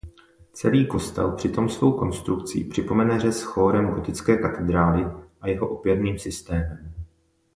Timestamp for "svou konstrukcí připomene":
1.69-3.19